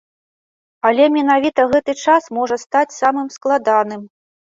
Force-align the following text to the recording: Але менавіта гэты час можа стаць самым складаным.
Але 0.91 1.05
менавіта 1.17 1.67
гэты 1.75 1.97
час 2.07 2.23
можа 2.41 2.61
стаць 2.67 2.89
самым 3.01 3.33
складаным. 3.41 4.01